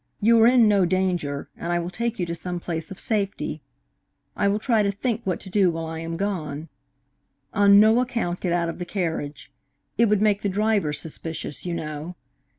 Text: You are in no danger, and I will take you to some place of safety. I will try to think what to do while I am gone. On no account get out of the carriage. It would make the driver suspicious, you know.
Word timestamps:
You 0.19 0.41
are 0.41 0.47
in 0.47 0.67
no 0.67 0.83
danger, 0.83 1.47
and 1.55 1.71
I 1.71 1.77
will 1.77 1.91
take 1.91 2.17
you 2.17 2.25
to 2.25 2.33
some 2.33 2.59
place 2.59 2.89
of 2.89 2.99
safety. 2.99 3.61
I 4.35 4.47
will 4.47 4.57
try 4.57 4.81
to 4.81 4.91
think 4.91 5.21
what 5.25 5.39
to 5.41 5.49
do 5.51 5.69
while 5.69 5.85
I 5.85 5.99
am 5.99 6.17
gone. 6.17 6.69
On 7.53 7.79
no 7.79 7.99
account 7.99 8.39
get 8.39 8.51
out 8.51 8.67
of 8.67 8.79
the 8.79 8.85
carriage. 8.85 9.51
It 9.99 10.09
would 10.09 10.19
make 10.19 10.41
the 10.41 10.49
driver 10.49 10.91
suspicious, 10.91 11.67
you 11.67 11.75
know. 11.75 12.15